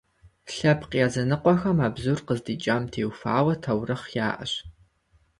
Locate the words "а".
1.85-1.87